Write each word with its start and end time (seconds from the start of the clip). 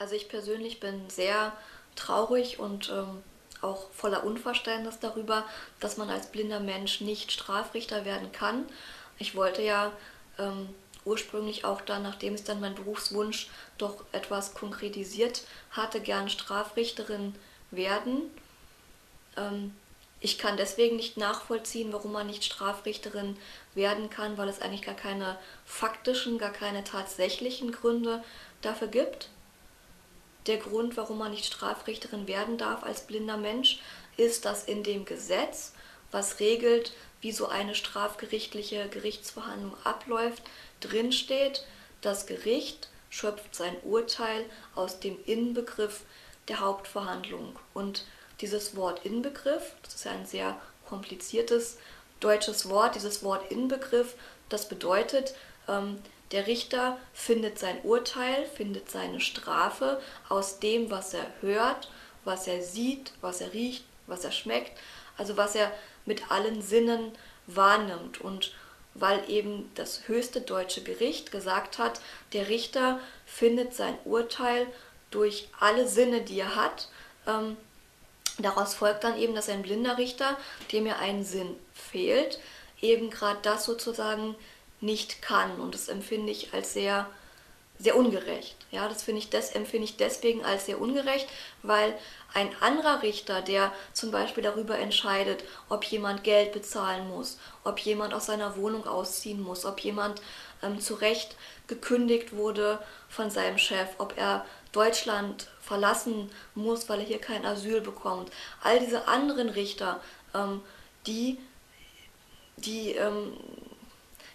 Also 0.00 0.14
ich 0.14 0.30
persönlich 0.30 0.80
bin 0.80 1.10
sehr 1.10 1.52
traurig 1.94 2.58
und 2.58 2.88
ähm, 2.88 3.22
auch 3.60 3.90
voller 3.92 4.24
Unverständnis 4.24 4.98
darüber, 4.98 5.44
dass 5.78 5.98
man 5.98 6.08
als 6.08 6.32
blinder 6.32 6.58
Mensch 6.58 7.02
nicht 7.02 7.30
Strafrichter 7.30 8.06
werden 8.06 8.32
kann. 8.32 8.64
Ich 9.18 9.36
wollte 9.36 9.60
ja 9.60 9.92
ähm, 10.38 10.70
ursprünglich 11.04 11.66
auch 11.66 11.82
dann, 11.82 12.02
nachdem 12.02 12.32
es 12.32 12.44
dann 12.44 12.60
mein 12.60 12.74
Berufswunsch 12.74 13.50
doch 13.76 14.02
etwas 14.12 14.54
konkretisiert 14.54 15.42
hatte, 15.70 16.00
gern 16.00 16.30
Strafrichterin 16.30 17.34
werden. 17.70 18.22
Ähm, 19.36 19.76
ich 20.20 20.38
kann 20.38 20.56
deswegen 20.56 20.96
nicht 20.96 21.18
nachvollziehen, 21.18 21.92
warum 21.92 22.12
man 22.12 22.26
nicht 22.26 22.44
Strafrichterin 22.44 23.36
werden 23.74 24.08
kann, 24.08 24.38
weil 24.38 24.48
es 24.48 24.62
eigentlich 24.62 24.80
gar 24.80 24.94
keine 24.94 25.38
faktischen, 25.66 26.38
gar 26.38 26.52
keine 26.52 26.84
tatsächlichen 26.84 27.70
Gründe 27.70 28.24
dafür 28.62 28.88
gibt. 28.88 29.28
Der 30.46 30.56
Grund, 30.56 30.96
warum 30.96 31.18
man 31.18 31.32
nicht 31.32 31.44
Strafrichterin 31.44 32.26
werden 32.26 32.58
darf 32.58 32.82
als 32.82 33.02
blinder 33.02 33.36
Mensch, 33.36 33.80
ist, 34.16 34.44
dass 34.44 34.64
in 34.64 34.82
dem 34.82 35.04
Gesetz, 35.04 35.72
was 36.10 36.40
regelt, 36.40 36.92
wie 37.20 37.32
so 37.32 37.48
eine 37.48 37.74
strafgerichtliche 37.74 38.88
Gerichtsverhandlung 38.88 39.74
abläuft, 39.84 40.42
drinsteht, 40.80 41.66
das 42.00 42.26
Gericht 42.26 42.88
schöpft 43.10 43.54
sein 43.54 43.76
Urteil 43.82 44.44
aus 44.74 45.00
dem 45.00 45.18
Inbegriff 45.26 46.02
der 46.48 46.60
Hauptverhandlung. 46.60 47.58
Und 47.74 48.04
dieses 48.40 48.76
Wort 48.76 49.04
Inbegriff, 49.04 49.74
das 49.82 49.96
ist 49.96 50.04
ja 50.04 50.12
ein 50.12 50.26
sehr 50.26 50.60
kompliziertes 50.88 51.78
deutsches 52.20 52.68
Wort, 52.68 52.94
dieses 52.94 53.22
Wort 53.22 53.50
Inbegriff, 53.50 54.14
das 54.48 54.68
bedeutet, 54.68 55.34
ähm, 55.68 55.98
der 56.32 56.46
Richter 56.46 56.98
findet 57.12 57.58
sein 57.58 57.80
Urteil, 57.82 58.46
findet 58.54 58.90
seine 58.90 59.20
Strafe 59.20 60.00
aus 60.28 60.60
dem, 60.60 60.90
was 60.90 61.14
er 61.14 61.26
hört, 61.40 61.90
was 62.24 62.46
er 62.46 62.62
sieht, 62.62 63.12
was 63.20 63.40
er 63.40 63.52
riecht, 63.52 63.84
was 64.06 64.24
er 64.24 64.32
schmeckt, 64.32 64.72
also 65.16 65.36
was 65.36 65.54
er 65.54 65.72
mit 66.04 66.30
allen 66.30 66.62
Sinnen 66.62 67.12
wahrnimmt. 67.46 68.20
Und 68.20 68.52
weil 68.94 69.28
eben 69.28 69.70
das 69.74 70.08
höchste 70.08 70.40
deutsche 70.40 70.82
Gericht 70.82 71.32
gesagt 71.32 71.78
hat, 71.78 72.00
der 72.32 72.48
Richter 72.48 73.00
findet 73.26 73.74
sein 73.74 73.96
Urteil 74.04 74.66
durch 75.10 75.48
alle 75.58 75.88
Sinne, 75.88 76.22
die 76.22 76.40
er 76.40 76.54
hat, 76.54 76.88
ähm, 77.26 77.56
daraus 78.38 78.74
folgt 78.74 79.04
dann 79.04 79.18
eben, 79.18 79.34
dass 79.34 79.48
ein 79.48 79.62
blinder 79.62 79.98
Richter, 79.98 80.36
dem 80.72 80.86
ja 80.86 80.96
ein 80.98 81.24
Sinn 81.24 81.56
fehlt, 81.74 82.40
eben 82.80 83.10
gerade 83.10 83.40
das 83.42 83.64
sozusagen 83.64 84.34
nicht 84.80 85.22
kann. 85.22 85.60
Und 85.60 85.74
das 85.74 85.88
empfinde 85.88 86.32
ich 86.32 86.52
als 86.54 86.72
sehr, 86.72 87.08
sehr 87.78 87.96
ungerecht. 87.96 88.56
Ja, 88.70 88.88
das 88.88 89.02
finde 89.02 89.20
ich, 89.20 89.30
das 89.30 89.52
empfinde 89.52 89.84
ich 89.84 89.96
deswegen 89.96 90.44
als 90.44 90.66
sehr 90.66 90.80
ungerecht, 90.80 91.28
weil 91.62 91.98
ein 92.34 92.50
anderer 92.60 93.02
Richter, 93.02 93.42
der 93.42 93.72
zum 93.92 94.10
Beispiel 94.10 94.42
darüber 94.42 94.78
entscheidet, 94.78 95.44
ob 95.68 95.84
jemand 95.84 96.22
Geld 96.22 96.52
bezahlen 96.52 97.08
muss, 97.08 97.38
ob 97.64 97.78
jemand 97.80 98.14
aus 98.14 98.26
seiner 98.26 98.56
Wohnung 98.56 98.86
ausziehen 98.86 99.42
muss, 99.42 99.64
ob 99.64 99.80
jemand 99.80 100.22
ähm, 100.62 100.78
zu 100.80 100.94
Recht 100.94 101.36
gekündigt 101.66 102.34
wurde 102.34 102.78
von 103.08 103.30
seinem 103.30 103.58
Chef, 103.58 103.88
ob 103.98 104.16
er 104.16 104.44
Deutschland 104.72 105.48
verlassen 105.60 106.30
muss, 106.54 106.88
weil 106.88 107.00
er 107.00 107.06
hier 107.06 107.18
kein 107.18 107.44
Asyl 107.44 107.80
bekommt. 107.80 108.30
All 108.62 108.78
diese 108.78 109.08
anderen 109.08 109.48
Richter, 109.48 110.00
ähm, 110.34 110.60
die, 111.06 111.38
die 112.56 112.92
ähm, 112.92 113.32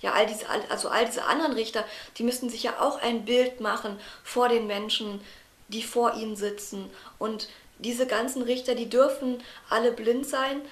ja, 0.00 0.12
all 0.12 0.26
diese, 0.26 0.46
also 0.70 0.88
all 0.88 1.04
diese 1.04 1.24
anderen 1.24 1.52
Richter, 1.52 1.84
die 2.16 2.22
müssten 2.22 2.48
sich 2.48 2.62
ja 2.62 2.80
auch 2.80 3.00
ein 3.02 3.24
Bild 3.24 3.60
machen 3.60 3.98
vor 4.24 4.48
den 4.48 4.66
Menschen, 4.66 5.20
die 5.68 5.82
vor 5.82 6.14
ihnen 6.14 6.36
sitzen. 6.36 6.90
Und 7.18 7.48
diese 7.78 8.06
ganzen 8.06 8.42
Richter, 8.42 8.74
die 8.74 8.88
dürfen 8.88 9.42
alle 9.68 9.92
blind 9.92 10.26
sein, 10.26 10.62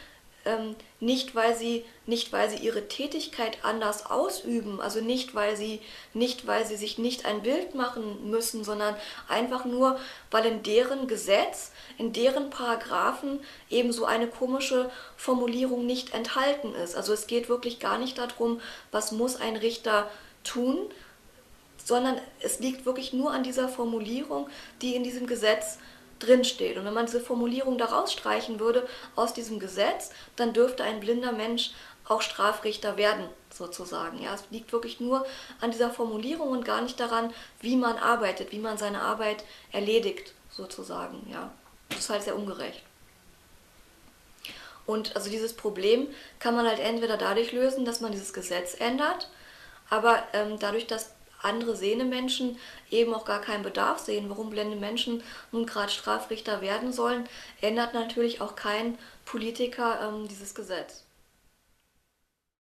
ähm, 0.48 0.74
nicht 0.98 1.34
weil 1.34 1.54
sie 1.54 1.84
nicht 2.06 2.32
weil 2.32 2.48
sie 2.48 2.56
ihre 2.56 2.88
Tätigkeit 2.88 3.58
anders 3.62 4.06
ausüben, 4.06 4.80
also 4.80 5.00
nicht 5.00 5.34
weil 5.34 5.56
sie 5.56 5.80
nicht 6.14 6.46
weil 6.46 6.66
sie 6.66 6.76
sich 6.76 6.96
nicht 6.96 7.26
ein 7.26 7.42
Bild 7.42 7.74
machen 7.74 8.30
müssen, 8.30 8.64
sondern 8.64 8.96
einfach 9.28 9.66
nur 9.66 10.00
weil 10.30 10.46
in 10.46 10.62
deren 10.62 11.06
Gesetz, 11.06 11.70
in 11.98 12.12
deren 12.14 12.48
Paragraphen 12.48 13.40
eben 13.68 13.92
so 13.92 14.06
eine 14.06 14.26
komische 14.26 14.90
Formulierung 15.16 15.84
nicht 15.84 16.14
enthalten 16.14 16.74
ist. 16.74 16.96
Also 16.96 17.12
es 17.12 17.26
geht 17.26 17.48
wirklich 17.48 17.78
gar 17.78 17.98
nicht 17.98 18.16
darum, 18.16 18.60
was 18.90 19.12
muss 19.12 19.36
ein 19.36 19.56
Richter 19.56 20.10
tun, 20.44 20.78
sondern 21.84 22.18
es 22.40 22.58
liegt 22.58 22.86
wirklich 22.86 23.12
nur 23.12 23.32
an 23.32 23.42
dieser 23.42 23.68
Formulierung, 23.68 24.48
die 24.80 24.94
in 24.94 25.04
diesem 25.04 25.26
Gesetz 25.26 25.78
drinsteht. 26.18 26.76
Und 26.76 26.84
wenn 26.84 26.94
man 26.94 27.06
diese 27.06 27.20
Formulierung 27.20 27.78
da 27.78 27.86
rausstreichen 27.86 28.60
würde 28.60 28.86
aus 29.16 29.32
diesem 29.32 29.58
Gesetz, 29.58 30.10
dann 30.36 30.52
dürfte 30.52 30.82
ein 30.84 31.00
blinder 31.00 31.32
Mensch 31.32 31.72
auch 32.08 32.22
Strafrichter 32.22 32.96
werden, 32.96 33.28
sozusagen. 33.52 34.22
Ja, 34.22 34.34
es 34.34 34.44
liegt 34.50 34.72
wirklich 34.72 35.00
nur 35.00 35.26
an 35.60 35.70
dieser 35.70 35.90
Formulierung 35.90 36.48
und 36.48 36.64
gar 36.64 36.80
nicht 36.80 36.98
daran, 36.98 37.32
wie 37.60 37.76
man 37.76 37.98
arbeitet, 37.98 38.52
wie 38.52 38.58
man 38.58 38.78
seine 38.78 39.02
Arbeit 39.02 39.44
erledigt, 39.72 40.32
sozusagen. 40.50 41.28
Ja, 41.30 41.52
das 41.90 42.00
ist 42.00 42.10
halt 42.10 42.22
sehr 42.22 42.36
ungerecht. 42.36 42.82
Und 44.86 45.16
also 45.16 45.28
dieses 45.28 45.52
Problem 45.52 46.08
kann 46.38 46.56
man 46.56 46.66
halt 46.66 46.78
entweder 46.78 47.18
dadurch 47.18 47.52
lösen, 47.52 47.84
dass 47.84 48.00
man 48.00 48.10
dieses 48.10 48.32
Gesetz 48.32 48.74
ändert, 48.78 49.28
aber 49.90 50.22
ähm, 50.32 50.58
dadurch, 50.58 50.86
dass 50.86 51.12
andere 51.42 51.76
sehende 51.76 52.04
Menschen 52.04 52.58
eben 52.90 53.14
auch 53.14 53.24
gar 53.24 53.40
keinen 53.40 53.62
Bedarf 53.62 53.98
sehen, 53.98 54.28
warum 54.28 54.50
blinde 54.50 54.76
Menschen 54.76 55.22
nun 55.52 55.66
gerade 55.66 55.90
Strafrichter 55.90 56.60
werden 56.60 56.92
sollen, 56.92 57.28
ändert 57.60 57.94
natürlich 57.94 58.40
auch 58.40 58.56
kein 58.56 58.98
Politiker 59.24 60.00
ähm, 60.08 60.28
dieses 60.28 60.54
Gesetz. 60.54 61.07